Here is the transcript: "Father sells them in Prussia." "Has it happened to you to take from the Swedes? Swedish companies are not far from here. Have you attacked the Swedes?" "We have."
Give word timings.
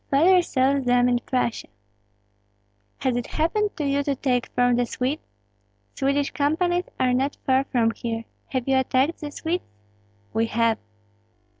"Father 0.09 0.41
sells 0.41 0.85
them 0.87 1.07
in 1.07 1.19
Prussia." 1.19 1.67
"Has 3.01 3.15
it 3.15 3.27
happened 3.27 3.77
to 3.77 3.85
you 3.85 4.01
to 4.01 4.15
take 4.15 4.47
from 4.47 4.75
the 4.75 4.87
Swedes? 4.87 5.21
Swedish 5.93 6.31
companies 6.31 6.85
are 6.99 7.13
not 7.13 7.37
far 7.45 7.65
from 7.65 7.91
here. 7.91 8.25
Have 8.47 8.67
you 8.67 8.79
attacked 8.79 9.19
the 9.21 9.29
Swedes?" 9.31 9.63
"We 10.33 10.47
have." 10.47 10.79